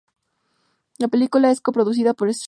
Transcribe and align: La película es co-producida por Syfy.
La 0.97 1.09
película 1.09 1.51
es 1.51 1.61
co-producida 1.61 2.15
por 2.15 2.33
Syfy. 2.33 2.39